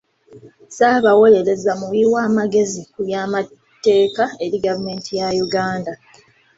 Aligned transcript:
Ssaabawolereza 0.67 1.71
muwi 1.81 2.01
w'amagezi 2.13 2.81
ku 2.91 2.99
by'amateeka 3.07 4.23
eri 4.43 4.57
gavumenti 4.65 5.09
ya 5.19 5.27
Uganda. 5.45 5.91